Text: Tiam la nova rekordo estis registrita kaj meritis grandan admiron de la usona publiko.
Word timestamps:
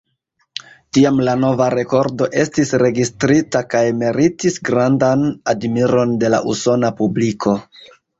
Tiam 0.97 1.19
la 1.25 1.33
nova 1.41 1.65
rekordo 1.73 2.27
estis 2.43 2.71
registrita 2.83 3.61
kaj 3.73 3.81
meritis 3.99 4.57
grandan 4.71 5.27
admiron 5.53 6.15
de 6.25 6.33
la 6.35 6.41
usona 6.55 6.91
publiko. 7.03 7.55